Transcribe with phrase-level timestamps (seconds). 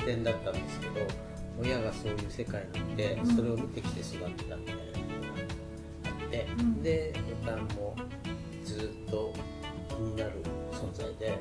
[0.00, 1.06] 小売店だったんですけど
[1.60, 3.36] 親がそういう世界にいてうん。
[3.36, 5.40] それを見てきて育ってたみたいなのが
[6.06, 6.82] あって、うん。
[6.82, 7.96] でボタンも
[8.64, 9.34] ずっと
[9.88, 10.32] 気になる
[10.72, 11.38] 存在で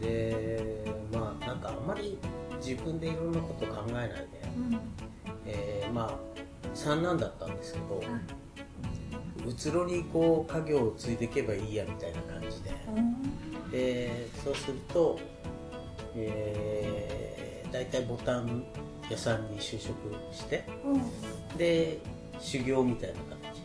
[0.00, 2.18] でまあなんかあんまり
[2.60, 4.16] 自分でいろんなこと考えないで、
[4.56, 4.80] うん。
[5.46, 6.38] えーまあ
[6.74, 12.70] 三男だったんですけどはい、うつろにこう家業を継いでいけばいいやみたいな感じで。
[13.70, 15.18] でそうすると、
[16.28, 18.64] えー、大体ボタン
[19.10, 19.94] 屋さんに就職
[20.32, 20.92] してうん。
[20.94, 21.02] うん
[21.56, 21.98] で
[22.40, 23.62] 修行みたいな形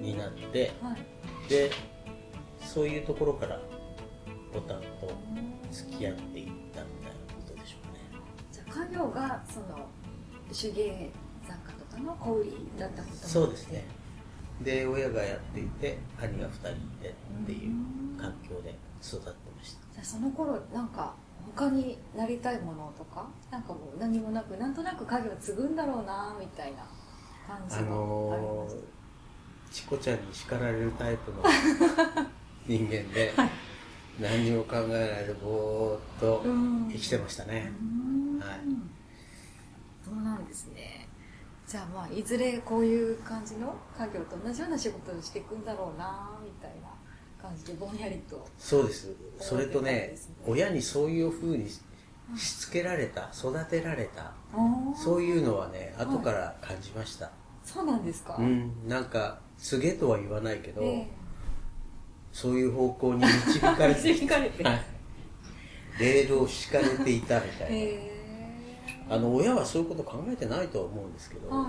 [0.00, 1.48] になってはい。
[1.48, 1.70] で
[2.60, 3.58] そういうところから
[4.52, 5.10] ボタンと
[5.70, 6.84] 付き合っていったみたいな
[7.34, 8.00] ことでしょうね。
[8.52, 9.88] じゃあ家業がその
[10.52, 11.10] 手芸
[11.46, 13.84] 雑貨とかの小売りだったこともそうですね。
[14.60, 17.12] で親がやっていて兄が2人いてっ
[17.46, 18.74] ていう環境で
[19.08, 19.80] 育ってました。
[19.92, 21.14] じゃあその頃なんか
[21.54, 26.78] 他になりたいものとかなんかもう何もなくなんとなく家業継ぐんだろうなみたいな
[27.46, 31.42] 感じがあありまのしー、チコちゃんに叱られるタイプの
[32.66, 33.50] 人間で、はい。
[34.20, 36.42] 何にも考えないでぼーっと
[36.90, 38.40] 生きてましたね、うん。
[38.40, 38.58] はい。
[40.04, 41.08] そうなんですね。
[41.66, 46.95] じゃあまあいずれこういう感じの家業と同じような仕事をしていくんだろうなみたいな
[47.46, 48.46] 感じでぼんやりと。
[48.58, 49.14] そうです。
[49.38, 50.14] それとねね。
[50.46, 51.80] 親にそういうふうにし
[52.36, 54.32] しつけられた育てられた
[54.96, 57.30] そそういうのはね後から感じました、
[57.64, 58.72] そうなんですか、うん。
[58.88, 61.08] なんかすげえとは言わないけど、え
[62.32, 64.64] そういう方向に導かれて導かれて。
[64.64, 64.80] はい。
[66.00, 69.06] レールを敷かれていたみたいな、ええ。
[69.08, 71.68] あの親はそういうこと考えてないとは思うんですけど、は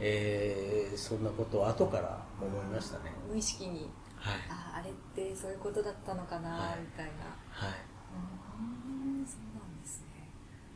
[0.00, 3.88] えーそんなことを後から思いましたね、無意識に
[4.18, 4.34] はい。
[4.50, 6.80] ああれってそういうことだったのかな、はい。
[6.80, 7.12] みたいな。
[7.50, 7.78] はい。
[8.12, 9.26] うん。
[9.26, 10.28] そうなんですね。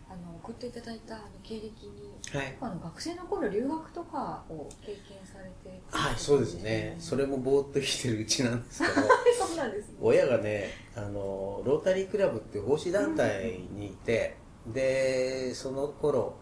[0.08, 6.96] あの送っていただいたあの経歴にはい、あの学生の頃留学とかを経験されてはい、そうですね。
[6.98, 8.94] それもぼーっと生きてるうちなんですけど
[9.46, 9.94] そうなんですね。
[10.00, 14.36] 親がねあのロータリークラブっていう奉仕団体にいて、
[14.66, 16.36] でその頃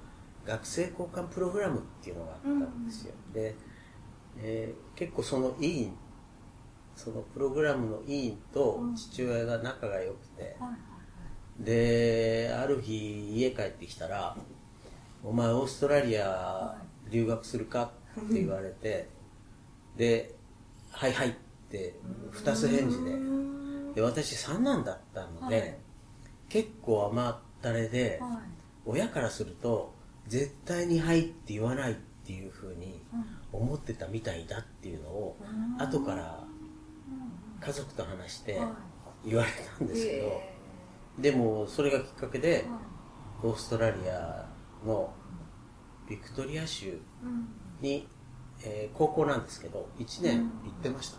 [0.44, 3.54] 学生交換プログラムっていうのがあったんですよ、で、
[4.38, 5.96] えー結構その委員
[7.02, 10.56] そのプログラムの委員と父親が仲が良くて、
[11.58, 14.36] である日家帰ってきたら
[15.24, 16.76] 「お前オーストラリア
[17.10, 19.08] 留学するか?」って言われて
[19.96, 20.34] で
[20.92, 21.32] 「はいはい」っ
[21.70, 21.94] て
[22.32, 23.12] 二つ返事で。
[23.12, 23.94] うん。
[23.94, 25.78] で私三男だったので、はい。
[26.48, 28.32] 結構甘ったれで、はい。
[28.84, 29.94] 親からすると
[30.28, 31.94] 絶対に「はい」って言わないっ
[32.24, 33.02] ていうふうに
[33.52, 35.82] 思ってたみたいだっていうのをうん。
[35.82, 36.44] 後から
[37.60, 38.74] 家族と話しては
[39.24, 40.54] 言われたんですけど、え。
[41.18, 42.64] でもそれがきっかけで
[43.42, 44.48] オーストラリア
[44.86, 45.12] の
[46.08, 47.48] ビクトリア州うん。
[47.80, 48.06] に、
[48.64, 51.18] えー高校なんですけど1年行ってました、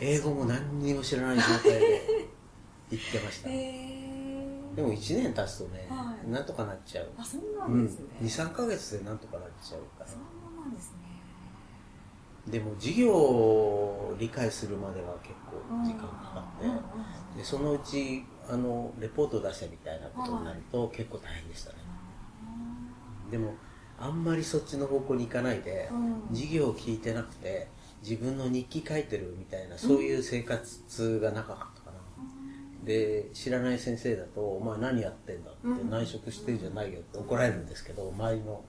[0.00, 2.28] 英語も何にも知らない状態で
[2.90, 3.52] 行ってました、え。
[4.72, 6.28] ーでも1年経つとね、はい。
[6.30, 10.06] なんとかなっちゃう、あそうなうんんですね、23ヶ月でなんとかなっちゃうから。
[10.06, 10.98] そうなんですね
[12.48, 21.76] でも授業を理解するまでは結構時間かかって、でそのうちあのレポート出せみたいなことになると結構大変でしたね、
[23.30, 23.54] でも
[23.98, 26.36] あんまりそっちの方向に行かないで、うん。
[26.36, 27.68] 授業を聞いてなくて
[28.02, 31.98] 自分の日記書いてるみたいなそういう生活が長かったかな、
[32.84, 35.90] で知らない先生だと「お前何やってんだ」ってうん。
[35.90, 38.62] 内職してんじゃないよって怒られるんですけど周りの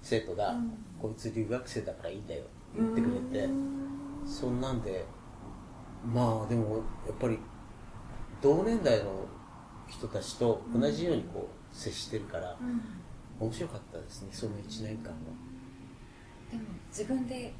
[0.00, 0.72] 生徒がうん
[1.02, 3.48] 「こいつ留学生だからいいんだよ」って言ってくれて
[4.26, 5.04] そんなんで
[6.06, 7.38] まあでもやっぱり
[8.40, 9.26] 同年代の
[9.88, 12.80] 人たちと同じようにこう接してるからうん
[13.40, 15.16] 面白かったですねその1年間は。
[16.50, 17.52] でも自分で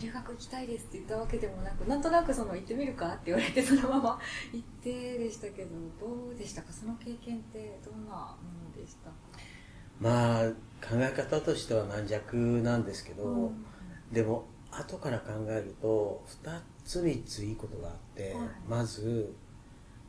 [0.00, 4.18] 留学行きたいですって言ったわけでもなくなんとなくその行ってみるかって言われてそのまま
[4.52, 5.70] 行ってでしたけど
[6.00, 6.72] どうでしたか？
[6.72, 8.36] その経験ってどんなも
[8.70, 9.16] のでしたか？
[10.00, 10.48] まあ
[10.80, 13.64] 考え方としては軟弱なんですけど、うん
[14.12, 18.48] でも後から考えると2つ3ついいことがあって、はい。
[18.68, 19.34] まず、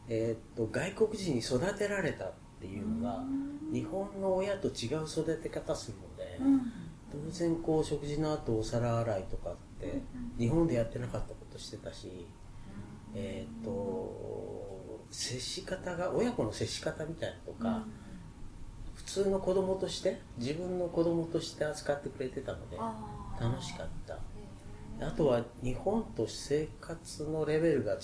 [0.08, 3.74] えーっと外国人に育てられたっていうのが、うん。
[3.74, 6.72] 日本の親と違う育て方するので、うん。
[7.12, 10.02] 当然こう食事の後お皿洗いとかって
[10.38, 12.26] 日本でやってなかったことしてたし、
[13.14, 17.86] えーっと接し方が親子の接し方みたいなのとか、
[18.96, 22.78] 普通の子供として自分の子供として扱ってくれてたので
[23.39, 24.13] 楽しかった。
[24.13, 24.18] へ
[25.06, 28.00] あとは日本と生活のレベルが違っ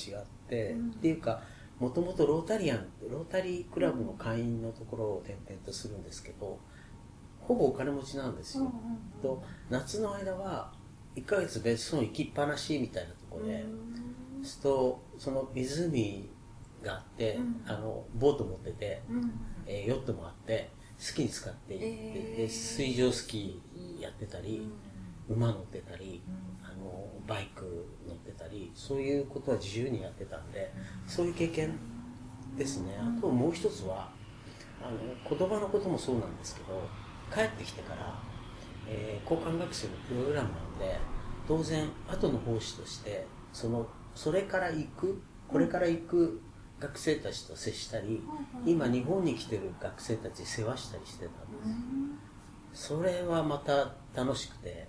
[0.48, 0.90] て、うん。
[0.90, 1.42] っていうか
[1.80, 6.60] もともとロータリアンロータリークラブの会員のところを転々とするんですけど
[7.40, 8.72] ほぼお金持ちなんですよ、
[9.24, 10.72] と夏の間は
[11.16, 13.66] 1ヶ月別荘行きっぱなしみたいなところで、
[14.42, 16.30] そうするとその湖
[16.84, 17.62] があって、うん。
[17.66, 19.18] あのボート持ってて、うん。
[19.18, 19.32] うん
[19.66, 22.38] えーヨットもあって好きに使って行って、えー。
[22.44, 24.68] で水上スキーやってたり、
[25.30, 26.22] 馬乗ってたり、
[26.64, 30.74] あのバイク乗ってたりそういうことは自由にやってたんで
[31.08, 31.78] そういう経験
[32.58, 32.98] ですね。
[33.00, 34.10] あともう一つは
[34.82, 36.82] あの言葉のこともそうなんですけど
[37.34, 38.20] 帰ってきてから、
[38.88, 40.98] えー交換学生のプログラムなので
[41.48, 46.42] 当然後の奉仕としてそのそれから行くこれから行く
[46.80, 48.22] 学生たちと接したり
[48.66, 52.88] 今日本に来てる学生たち世話したりしてたんです。
[52.88, 54.88] それはまた楽しくて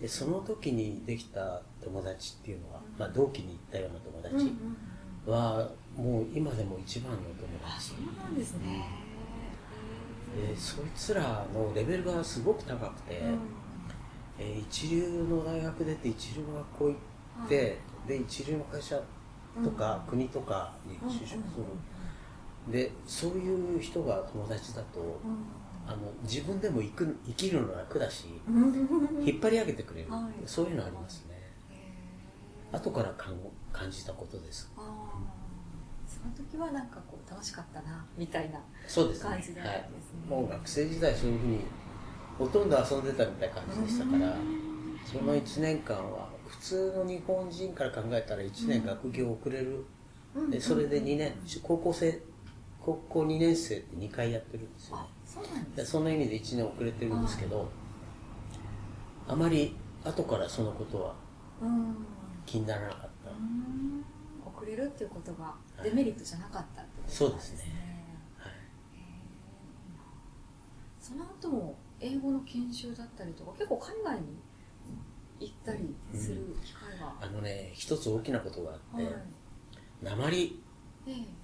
[0.00, 4.56] でその時にできた友達っていうのは、まあ、同期に行ったような友うんうん達
[5.26, 7.64] はもう今でも一番の友達。
[7.64, 8.84] あそうなんですね。
[10.36, 13.22] でそいつらのレベルがすごく高くて、
[14.38, 16.94] えー一流の大学出て一流の学校行
[17.46, 19.00] って、で一流の会社
[19.64, 21.40] とか、国とかに就職する、
[22.70, 25.18] でそういう人が友達だと
[25.86, 28.26] あの自分でも生く生きるの楽だし
[29.24, 30.42] 引っ張り上げてくれる、はい。
[30.44, 31.36] そういうのありますね。
[32.72, 33.34] 後から感
[33.72, 34.70] 感じたことです。
[34.76, 35.46] ああ
[36.06, 39.30] その時はなんかこう楽しかったなみたいなそうですね。
[39.30, 39.90] 感じだったはい。
[40.28, 41.60] もう学生時代そういうふうに
[42.38, 44.36] ほとんど遊んでたみたいな感じでしたから
[45.04, 49.84] その1年間は普通の日本人から考えたら1年学業遅れる、
[50.34, 50.50] うん。
[50.50, 52.20] でそれで2年高校生
[52.86, 55.02] 高校2年生って2回やってるんですよね。
[55.02, 57.68] あそうなんでですその意味で1年遅れてるんですけど
[59.26, 59.74] あまり
[60.04, 61.14] 後からそのことは
[61.60, 61.96] うん。
[62.46, 63.30] 気にならなかった。
[63.30, 64.04] うん。
[64.54, 65.52] 遅れるっていうことが
[65.82, 68.04] デメリットじゃなかったってことそうですね。
[68.38, 68.52] はい。
[71.00, 74.26] その後も英語の研修だったりとか結構海外に
[75.40, 79.14] 行ったりする機会が、あのね一つ大きなことがあって、はい。
[80.02, 80.65] 鉛ええ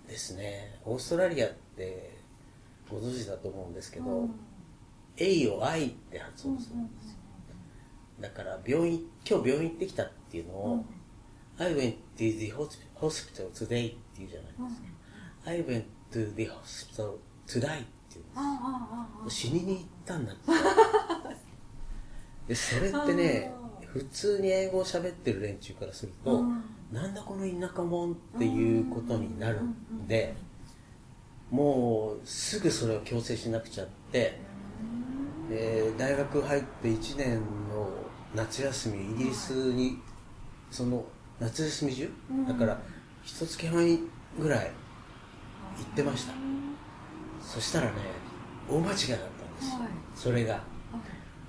[0.08, 0.78] ですね。
[0.84, 2.18] オーストラリアって
[2.90, 4.34] ご存知だと思うんですけど、うん。
[5.16, 7.16] A を I って発音するんですよ、
[8.20, 10.84] だから病院今日病院行ってきたっていうのを、
[11.58, 14.82] I went to the hosp- hospital today って言うじゃないです
[15.44, 18.46] か、I went to the hospital today っていうんですあああ
[18.94, 19.30] あああ。
[19.30, 20.42] 死にに行ったんだって。
[22.48, 23.54] でそれってね
[23.92, 26.62] 普通に英語を喋ってる連中からすると、うん。
[26.92, 30.34] なんだこの田舎者っていうことになるんで、
[31.50, 34.38] もうすぐそれを強制しなくちゃって、
[35.50, 37.88] で大学入って1年の
[38.34, 39.98] 夏休みイギリスに
[40.70, 41.04] その
[41.38, 42.80] 夏休み中、うんだから
[43.22, 43.98] 一月半
[44.38, 44.70] ぐらい
[45.76, 46.32] 行ってました。
[47.42, 47.92] そしたらね
[48.70, 49.88] 大間違いだったんですよ、はい。
[50.14, 50.62] それが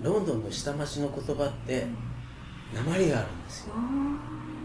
[0.02, 1.88] ロンドンの下町の言葉って
[2.74, 3.76] 鉛があるんですよ。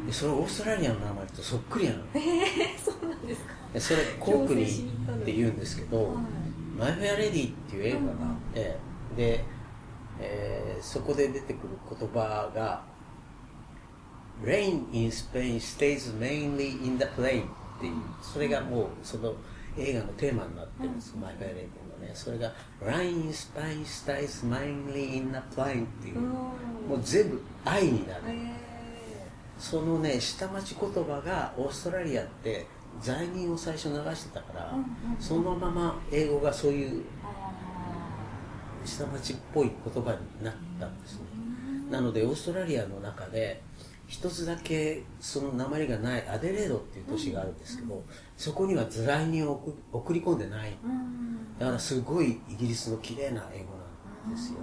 [0.06, 1.99] でそれオーストラリアの名前とそっくりなの。
[2.14, 3.52] ええそうなんですか。
[3.72, 6.16] でそれコークニーって言うんですけど、はい
[6.78, 8.76] マイ・フェア・レディっていう映画があって、
[9.16, 9.44] で、
[10.21, 12.85] えーそこで出てくる言葉が
[14.44, 19.35] Rain in Spain stays mainly in the plain っていうそれがもうその
[19.78, 26.52] 映画のテーマになってるんです、マイ・フェア・レディのねそれが Rain in Spain stays mainly in the plain っていう、も
[26.97, 28.52] う全部愛になる、え
[29.58, 32.66] そのね下町言葉がオーストラリアって
[33.00, 34.87] 罪人を最初流してたから、うんうん
[35.20, 37.04] そのまま英語がそういう
[38.85, 41.20] 下町っぽい言葉になったんですね。
[41.90, 43.62] なのでオーストラリアの中で
[44.08, 48.02] 一つだけその鉛がないアデレードっていう都市があるんですけど、
[48.36, 50.70] そこには罪人を送送り込んでない。
[50.70, 51.58] ーうん。
[51.58, 53.66] だからすごいイギリスの綺麗な英語
[54.26, 54.58] なんですよ。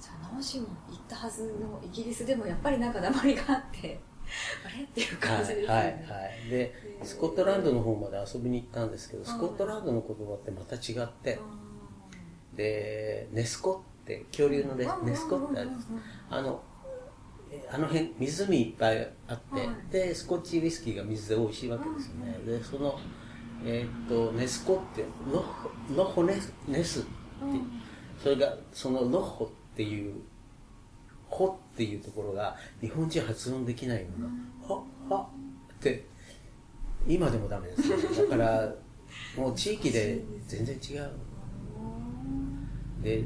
[0.00, 4.00] じゃあ直しも行ったはずのイギリスでもやっぱりなんか鉛があって
[4.64, 4.82] あれ？
[4.84, 6.02] っていうはい感じですよはいはいね
[6.48, 7.04] でへー。
[7.04, 11.34] スコットランドの方まで遊びに行ったんですけどはいスコットランドの言葉ってまた違って。
[12.52, 12.56] うん。
[12.56, 15.88] でネスコって恐竜のネネスコってあるんです。
[16.30, 16.69] あのえ
[17.72, 19.68] あの辺湖いっぱいあって、はい。
[19.92, 22.98] でスコッチウイスキーが水で美味しいわけですよね、でその
[23.64, 27.08] えーっとネスコってロホロホネスネスって、
[28.22, 30.14] それがそのロホっていう
[31.28, 34.28] 「ホ」っていうところが日本人発音できないような
[34.62, 35.16] 「ホ」「ホ」
[35.74, 36.06] って
[37.06, 37.96] 今でもダメですね。
[38.28, 38.74] だから
[39.36, 41.10] もう地域で全然違う。
[43.02, 43.24] で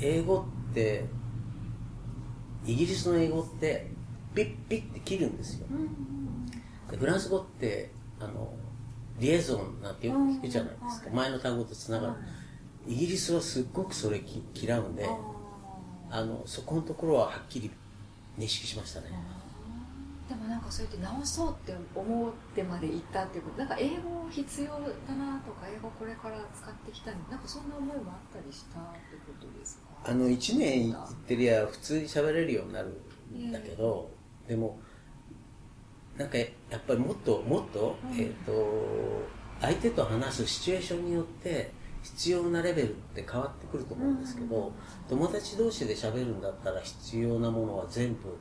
[0.00, 1.04] 英語って
[2.66, 3.90] イギリスの英語って
[4.34, 5.66] ピッピッって切るんですよ、
[6.90, 8.52] でフランス語ってあの
[9.18, 12.14] リエゾンなんてよく聞くじゃないですか、前の単語とつながる、
[12.88, 14.20] イギリスはすっごくそれ
[14.54, 15.08] 嫌うんで
[16.10, 17.70] あのそこのところははっきり
[18.38, 19.06] 認識しましたね
[20.28, 24.76] でもなんかそうやって直そうって思ってまで行ったっていうことなんか英語必要だ
[25.14, 30.10] なとか英語これから使ってきたいなんかそんな思いもあったりしたってことですか？
[30.10, 32.88] あの1年行ってりゃ普通に喋れるようになる
[33.34, 34.10] んだけど、
[34.44, 34.78] えー、でも
[36.16, 38.52] なんかやっぱりもっともっと、うん、えっ、ー、と
[39.60, 41.70] 相手と話すシチュエーションによって
[42.02, 44.72] 必要なレベルって変わってくると思うんですけど、うん、
[45.08, 48.38] 友達同士で喋るんだったら必要なものは全部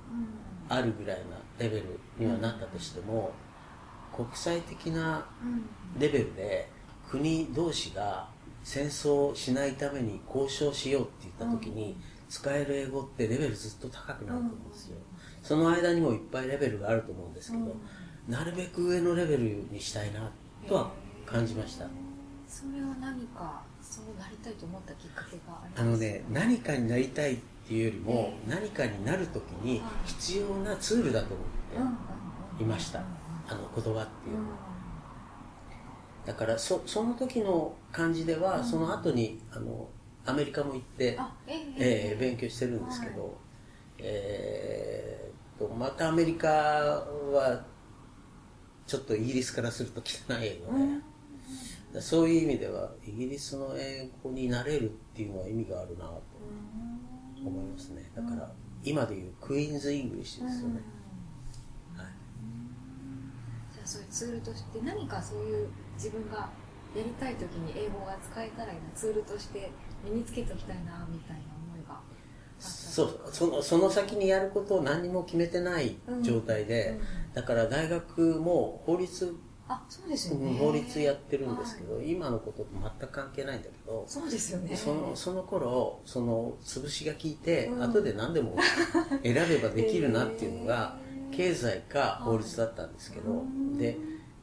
[0.70, 3.32] あるぐらいなレベルにはなったとしても、
[4.16, 5.26] 国際的な
[5.98, 6.70] レベルで
[7.10, 8.28] 国同士が
[8.64, 11.98] 戦争しないために交渉しようって言った時に、
[12.30, 14.98] 使える英語ってレベルずっと高くなると思うんですよ、
[15.42, 17.76] その間にもいっぱいレベルがあると思うんですけど、
[18.28, 20.32] なるべく上のレベルにしたいな
[20.68, 20.92] とは
[21.26, 21.86] 感じました、
[22.48, 31.44] それは何かそうなりたいと思ったきっかけがありますあのね何かになりたいっていうよりも、何かになる時に必要なツールだと思
[31.86, 34.58] っていました、あの言葉っていうのは、
[36.26, 39.88] だからそその時の感じでは、その後にあの
[40.26, 41.18] アメリカも行って、
[41.48, 43.32] ええ勉強してるんですけど、はい、
[44.00, 47.66] えー、とまたアメリカは
[48.86, 50.74] ちょっとイギリスからすると汚い英語
[51.94, 56.22] で、そういう意味ではイギリスの英語になれるっていうのは意味があるなと
[57.50, 58.10] 思いますね。
[58.16, 58.52] だから
[58.84, 60.82] 今でいうクイーンズ・イングリッシュですよね、
[61.96, 62.06] はい、
[63.74, 66.50] じゃあそういうツールとして何かそういう自分が
[66.96, 68.84] やりたい時に英語が使えたらいいな。
[68.94, 69.72] ツールとして
[70.04, 72.00] 身につけておきたいなみたいな思いが
[72.60, 76.96] そうそのその先にやることを何も決めてない状態で、うん。
[76.96, 79.36] うん、だから大学も法律
[79.68, 84.76] あそうですよね、法律やってるんですけど、はい、今のことと全く関係ないんだけどそうですよね。
[84.76, 88.58] そのその頃その潰しが効いて、うん、後で何でも
[89.24, 90.98] 選べばできるなっていうのが、
[91.32, 93.44] 経済か法律だったんですけど、は
[93.76, 93.98] い、で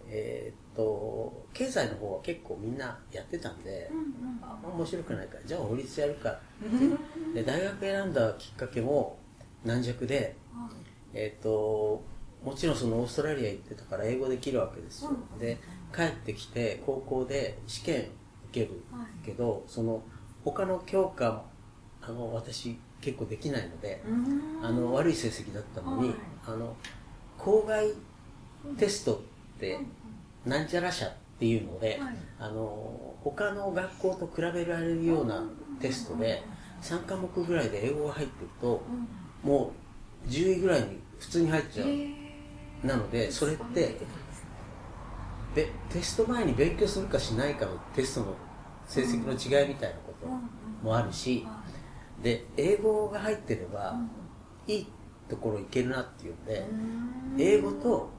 [0.09, 5.37] えー、っと経済の方は結構みんなやってたんで、うんうん、あ面白くないか。
[5.37, 6.41] らじゃあ法律やるかっ
[7.35, 7.43] て。
[7.43, 9.19] で大学選んだきっかけも
[9.65, 10.37] 軟弱で、
[11.13, 12.03] えー、っと
[12.45, 15.59] もちろんそのオーストラリア行ってたから英語できるわけですよ、うん、で
[15.95, 18.09] 帰ってきて高校で試験受
[18.53, 18.83] ける
[19.25, 20.03] けど、はい、その
[20.45, 21.43] 他の教科
[22.01, 24.03] あの私結構できないので
[24.63, 26.17] あの悪い成績だったのに、はい、
[26.47, 26.77] あの
[27.39, 27.93] 校外
[28.79, 29.19] テストっ
[29.59, 29.79] て
[30.45, 35.43] なんちゃら社っていうので、はい、あの他の学校と比べられるような
[35.81, 36.43] テストで
[36.83, 38.83] 3科目ぐらいで英語が入ってると、
[39.43, 39.73] も
[40.27, 41.87] う10位ぐらいに普通に入っちゃう
[42.85, 43.97] なのでそれって
[45.55, 48.35] でテスト前に勉強するかしないかのテストの
[48.87, 50.27] 成績の違いみたいなこと
[50.87, 51.47] もあるし
[52.23, 53.97] で英語が入ってれば
[54.67, 54.87] いい
[55.29, 56.67] ところ行けるなっていうんで
[57.39, 58.11] 英語と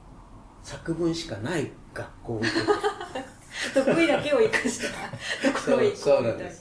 [0.64, 2.42] 作文しかない学校を
[3.74, 5.52] 得意だけを生かした。
[5.52, 6.52] ところを行こうみたいな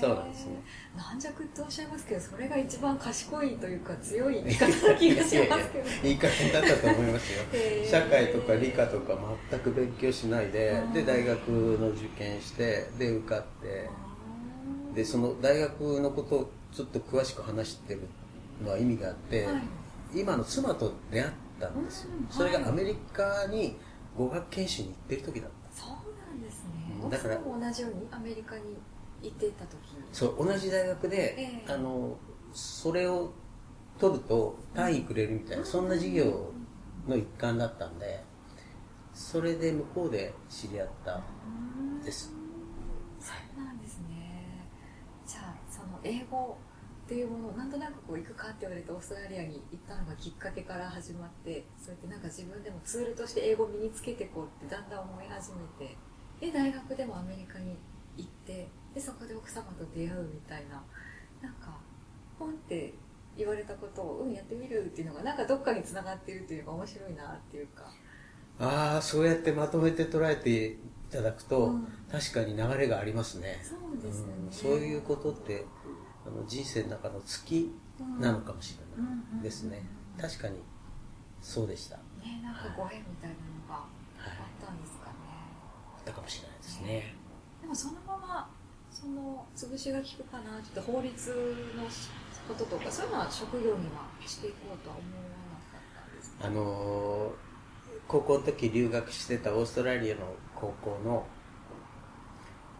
[0.00, 0.62] そうなんですね
[0.96, 7.42] 軟弱っておっしゃいますけどそれが一番賢いというか強い 言い方な気がしますけど、言い方だったと思いますよ。
[7.84, 9.18] 社会とか理科とか
[9.50, 13.88] 全く勉強しないでで大学の受験してで受かって
[14.94, 18.02] でその大学のことをちょっと詳しく話してる
[18.62, 23.76] のは意味があって、はい、今の妻と出会ったんですよ、うんはい、それがアメリカに
[24.16, 25.80] 語学研修に行ってる時だった。
[25.80, 27.10] そうなんですね。
[27.10, 28.62] だから同じようにアメリカに？
[29.24, 29.78] 行ってた時
[30.12, 32.16] そう同じ大学で、えー、あの
[32.52, 33.32] それを
[33.98, 36.52] 取ると単位くれるみたいな、うん、そんな授業
[37.08, 38.22] の一環だったんで
[39.12, 41.20] それで向こうで知り合った
[42.04, 42.32] です、
[43.20, 44.66] そうなんですね。
[45.24, 46.58] じゃあその英語
[47.06, 55.96] っていうものをなんとなくこう行くかって言われてオーストラリアに行ったのがきっかけから始まってそうやってなんか自分でもツールとして英語を身につけていこうってだんだん思い始めて
[56.40, 57.76] で大学でもアメリカに
[58.16, 60.82] 行ってでそこで奥様と出会うみたいな。
[61.42, 61.76] なんか
[62.38, 62.94] ポンって
[63.36, 67.84] 言われたことを「うんやってみる」っていうのがなんかどっかにつながってるっていうのが面白いなっていうか。
[68.58, 70.78] ああそうやってまとめて捉えてい
[71.10, 73.60] ただくと、うん、確かに流れがありますね。
[73.62, 75.66] そうですね、うん、そういうことって
[76.24, 77.74] あの人生の中の月
[78.20, 79.84] なのかもしれないですね、
[80.18, 80.58] 確かに
[81.40, 81.96] そうでした。
[81.96, 87.14] ねなんかご縁みたいなのがあったんですかね、はい、あったかもしれないですね。
[87.60, 88.50] でもそのまま
[89.04, 91.30] そその潰しが効くかなって法律
[91.76, 91.84] の
[92.48, 96.46] こととかそういうのは職業にはしていこうとは思わなかったんですか？
[96.46, 97.32] あの
[98.08, 100.22] 高校の時留学してたオーストラリアの
[100.54, 101.26] 高校の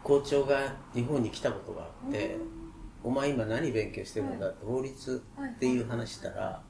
[0.03, 2.37] 校長が日本に来たことがあって
[3.03, 5.23] 「お前今何勉強してるんだ?」って法律
[5.55, 6.61] っていう話したら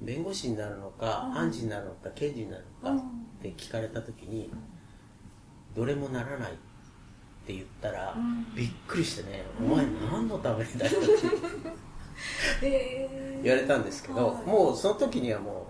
[0.00, 4.52] 弁護士になるのか判事になるのか検事になるのかって聞かれた時に
[5.74, 6.52] どれもならない。
[6.52, 6.67] って
[7.54, 8.14] 言ったら
[8.54, 11.04] びっくりしてね「お前何のためにだよ」っ
[12.60, 13.08] て。
[13.42, 15.66] 言われたんですけどもうその時にはも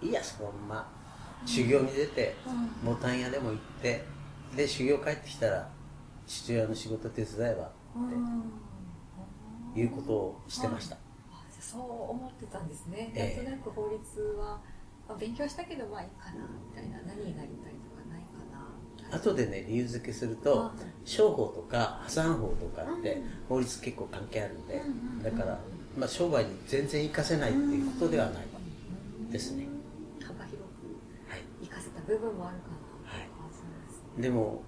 [0.00, 0.92] ういいやそのまま
[1.44, 2.36] 修行に出て
[2.84, 4.04] ボタン屋でも行って
[4.56, 5.68] で修行帰ってきたら
[6.26, 7.70] 父親の仕事手伝えばっ
[9.74, 10.96] ていうことをしてました、
[11.60, 14.60] そう思ってたんですね、えー、なんとなく法律は、
[15.08, 17.71] まあ、勉強したけどまあいいかなみたいな何になりたい
[19.12, 20.72] 後でね理由付けすると
[21.04, 24.82] 商法とか破産法とかって法律結構関係あるんで、
[25.22, 25.58] だから、
[25.96, 28.44] まあ、商売に全然活かせないっていうことではない。
[29.30, 29.66] ですね。
[30.20, 30.62] 幅広く。
[31.62, 33.24] 活かせた部分もあるかな、は
[34.18, 34.62] い、でも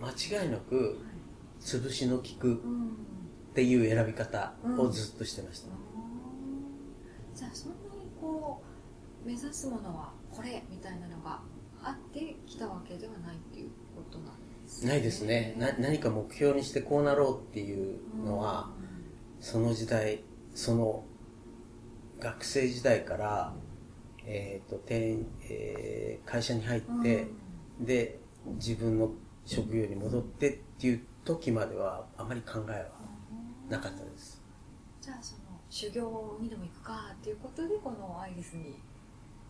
[0.00, 1.00] 間違いなく
[1.60, 5.70] 潰しの効くっていう選び方をずっとしてました、
[7.34, 8.62] じゃあそんなにこ
[9.24, 11.40] う目指すものはこれみたいなのが
[11.82, 14.18] あってきたわけではないっていうこと
[14.82, 15.54] ないですね。
[15.58, 18.70] な何か目標にしてこうなろうっていうのは、
[19.40, 20.20] その時代
[20.54, 21.04] その
[22.18, 23.54] 学生時代から、
[24.24, 27.28] えーとえー、会社に入って、
[27.80, 28.18] で
[28.56, 29.10] 自分の
[29.44, 32.86] 職業に戻ってっていう時まではあまり考えは
[33.68, 34.42] なかったです、
[35.00, 38.80] じゃあその修行にでも行くかっていうことでこのアイリスに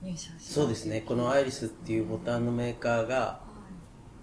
[0.03, 1.03] 入社しそうですね。
[1.03, 3.41] このアイリスっていうボタンのメーカーが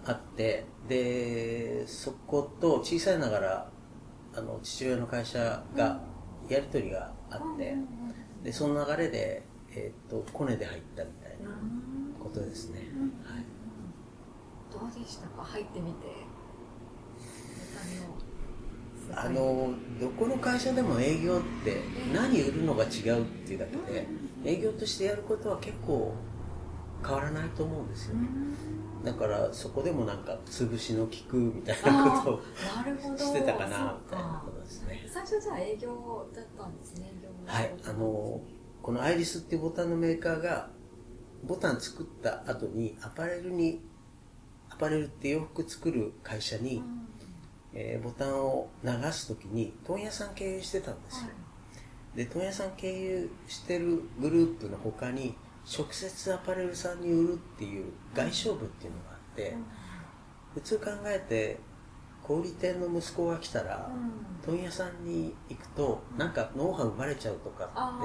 [0.04, 3.70] あって、でそこと小さいながら
[4.34, 6.00] あの父親の会社が
[6.48, 7.76] やり取りがあって、
[8.42, 11.50] でその流れで、えーと、とコネで入ったみたいな
[12.22, 12.80] ことですね、
[13.24, 13.44] はい。
[14.72, 15.42] どうでしたか？
[15.42, 16.34] 入ってみて。
[19.14, 21.82] あのどこの会社でも営業って
[22.14, 24.08] 何売るのが違うっていうだけで
[24.46, 26.14] 営業としてやることは結構
[27.04, 28.28] 変わらないと思うんですよね。
[29.04, 35.06] だからそこでもなんか潰しの効くみたいなことをしてたかなみたいなことですね。
[35.06, 37.12] 最初じゃあ営業だったんですね。
[37.44, 37.74] はい。
[37.86, 38.40] あの
[38.82, 40.70] このアイリスっていうボタンのメーカーが
[41.46, 43.80] ボタン作った後にアパレルに
[44.70, 47.06] アパレルって洋服作る会社に、うん、
[47.74, 51.28] えー、ボタンを流す時に問屋さん経由してたんですよ、は
[52.14, 55.36] い、で問屋さん経由してるグループの他に
[55.66, 59.64] 直接アパレルさんに売るっていう外商部っていうのがあって、うん、
[60.54, 61.58] 普通考えて
[62.22, 67.98] 小売店の息子が来たら、うん、問屋さんに行くとなんかノウハウ生まれちゃうとか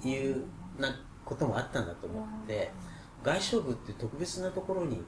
[0.00, 0.44] っていう
[0.78, 0.88] な
[1.24, 2.70] こともあったんだと思って
[3.22, 5.02] 外商部って特別なところに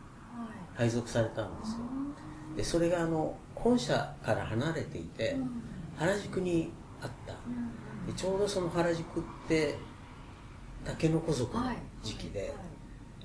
[0.75, 1.79] 配属されたんですよ。
[2.57, 5.37] でそれがあの本社から離れていて
[5.97, 7.35] 原宿にあった。
[8.07, 9.77] でちょうどその原宿って
[10.89, 11.65] 竹の子族の
[12.03, 12.55] 時期で、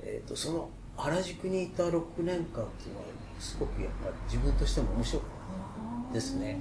[0.01, 3.05] えーと、その原宿にいた6年間っていうのは
[3.39, 6.59] すごくやっぱり自分としても面白かったですね。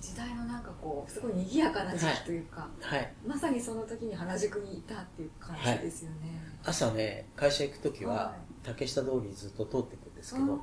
[0.00, 6.16] 時代のなんかこうすごい賑やかな時期というか、はい、はい、まさにその時に原宿にいたっていう感じですよね、
[6.62, 8.34] はい、朝ね会社行く時は、
[8.64, 10.58] 竹下通りずっと通っていくんですけど、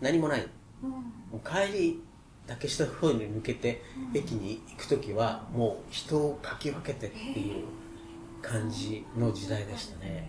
[0.00, 0.48] 何もない、
[0.82, 2.02] もう帰り
[2.46, 3.82] 竹下通りに抜けて
[4.14, 7.64] 駅に行く時はもう人をかき分けてっていう
[8.42, 10.28] 感じの時代でしたね。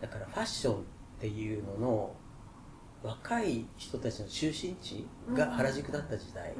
[0.00, 0.78] だからファッションっ
[1.20, 2.16] ていうのの
[3.02, 6.54] 若い人たちの中心地が原宿だった時代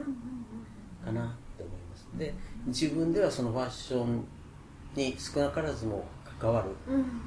[1.04, 2.06] かなって思います。
[2.16, 2.34] で
[2.66, 4.24] 自分ではそのファッション
[4.94, 6.04] に少なからずも
[6.38, 6.70] 関わる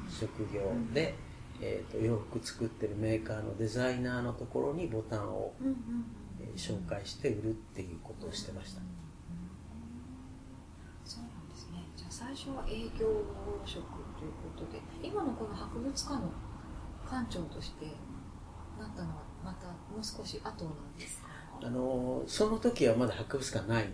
[0.08, 0.60] 職業
[0.92, 1.14] で、
[1.60, 5.54] えーと、洋服作ってるメーカーのデザイナーのところにボタンを、
[6.40, 8.82] えー、紹介して売るっていうことをしてました、
[11.16, 11.82] そうなんですね。
[11.96, 13.08] じゃあ最初は営業
[13.64, 13.82] 職
[14.18, 16.30] ということで今のこの博物館の
[17.08, 17.86] 館長として
[18.78, 21.28] なったのはまたもう少し後なんですか？
[21.62, 23.88] あのその時はまだ博物館ない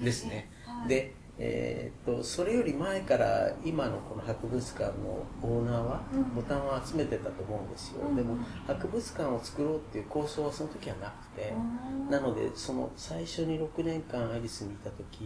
[0.00, 0.50] ですね、
[0.88, 6.02] でえーと、それより前から今のこの博物館のオーナーは
[6.34, 15.20] ボタンを集めてたと思うんですよ、うん、でも博物館を作ろうっていう構想はその時はなくて、うん、なのでその最初に6年間アリスにいた時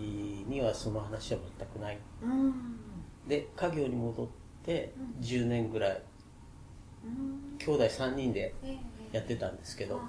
[0.49, 2.65] にはその話は全くない、うん、
[3.29, 4.29] で家業に戻っ
[4.65, 6.03] て10年ぐらい
[7.05, 7.59] うん。
[7.59, 8.79] 兄弟3人でえ
[9.13, 9.17] え。
[9.17, 10.05] やってたんですけどはい。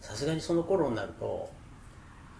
[0.00, 1.50] さすがにその頃になると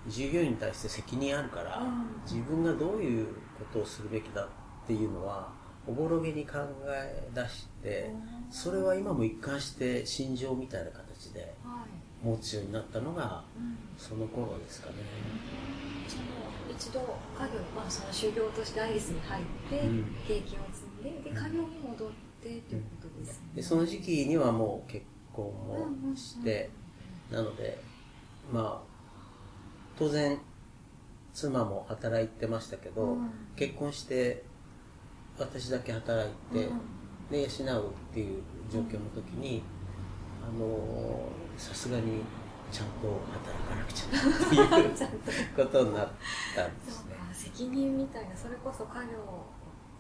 [0.09, 2.21] 従業員に対して責任あるから、うん。
[2.25, 4.49] 自分がどういうことをするべきだっ
[4.87, 5.53] ていうのは
[5.87, 8.11] おぼろげに考え出して
[8.47, 8.53] うん。
[8.53, 12.27] それは今も一貫して心情みたいな形ではい。
[12.27, 13.79] 持つようになったのがうん。
[13.97, 14.97] その頃ですかね。
[16.71, 20.17] 一度家業、まあ、その修行としてアイリスに入って、うん。
[20.27, 22.11] 経験を積んでで家業に戻っ
[22.43, 26.71] てということですね、でその時期にはもう結婚もして、
[27.31, 27.81] なので
[28.53, 28.92] まあ
[29.99, 30.39] 当然
[31.33, 33.31] 妻も働いてましたけど、うん。
[33.57, 34.45] 結婚して
[35.39, 36.81] 私だけ働いて、うん。
[37.31, 39.63] で養うっていう状況の時に
[40.43, 42.21] あのさすがに
[42.71, 46.09] ちゃんと働かなくちゃっていう ことになっ
[46.55, 47.17] たんですね。
[47.33, 49.47] 責任みたいなそれこそ家業を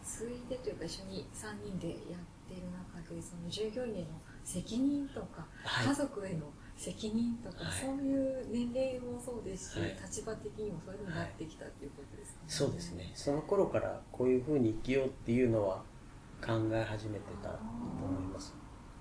[0.02, 4.06] 継いでというか一緒に3人でやっている中でその従業員への
[4.44, 5.86] 責任とか、はい。
[5.86, 6.46] 家族への
[6.82, 7.72] 責任とか、はい。
[7.80, 9.96] そういう年齢もそうですし、はい。
[10.02, 13.12] 立場的にもそういうふうになってきたっていうことですかね、そうですね。
[13.14, 15.82] その頃からこういうふうに生きようっていうのは
[16.44, 17.58] 考え始めてたと
[18.04, 18.52] 思います。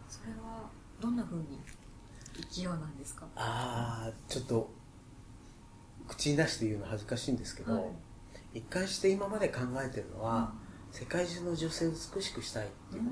[0.08, 1.60] それはどんなふうに
[2.36, 3.26] 生きようなんですか？
[3.36, 4.70] ああちょっと
[6.08, 7.84] 口に出して言うの恥ずかしいんですけど、はい。
[8.54, 10.54] 一貫して今まで考えてるのは、
[10.92, 13.10] 世界中の女性を美しくしたいっていうこ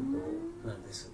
[0.63, 1.11] となんです、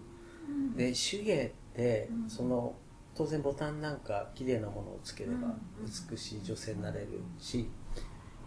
[0.49, 0.75] うん。
[0.75, 2.29] で手芸って、うん。
[2.29, 2.75] その
[3.15, 5.62] 当然ボタンなんか綺麗なものをつければうん
[6.12, 7.08] 美しい女性になれる
[7.39, 7.69] し、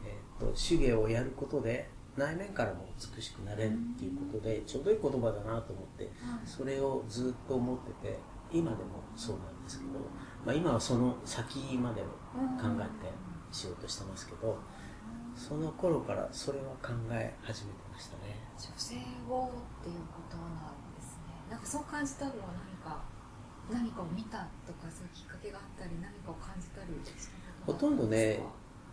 [0.04, 6.12] えー、と手芸をやることで内面からも美しくなれるっていうことでちょうどいい言葉だなと思ってはい。
[6.46, 8.18] それをずっと思ってて
[8.52, 8.84] 今でも
[9.16, 9.90] そうなんですけど、
[10.44, 12.04] まあ、今はその先までを
[12.60, 13.12] 考えて
[13.52, 14.58] 仕事してますけど
[15.36, 18.34] その頃からそれは考え始めてましたね。
[18.58, 18.96] 女性
[19.30, 19.50] を
[19.80, 21.32] っていうことなんですね。
[21.48, 23.00] なんかそう感じたのは何か？
[23.72, 26.88] 何かを見たとかそういうきっかけがあったり何かを感じたり
[27.66, 28.40] ほとんどね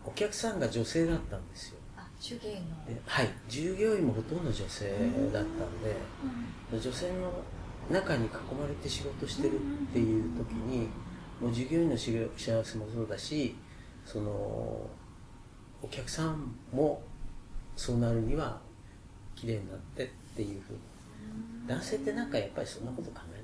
[0.04, 1.78] お客さんが女性だったんですよ。
[1.96, 2.84] あ手芸の。
[2.86, 4.86] ではい従業員もほとんど女性
[5.32, 5.44] だったん
[5.82, 5.96] で
[6.72, 7.32] うん女性の
[7.90, 9.58] 中に囲まれて仕事してるっ
[9.92, 10.88] ていう時に
[11.40, 13.56] もう従業員の幸せもそうだし
[14.04, 14.30] その
[15.82, 17.02] お客さんも
[17.76, 18.60] そうなるには
[19.34, 20.78] 綺麗になってっていうふうに。
[21.66, 23.35] 男性ってなんかやっぱりそんなこと考え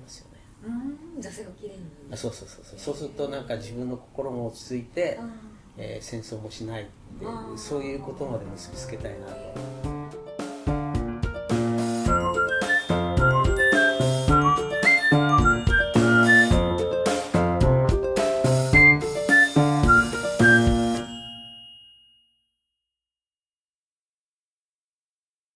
[1.18, 2.78] 女性が綺麗にあそうそうそうそう。
[2.78, 5.32] そうするとなんか自分の心も落ち着いて、うん
[5.78, 6.90] えー戦争もしないって
[7.24, 10.01] あーそういうことまで結びつけたいなと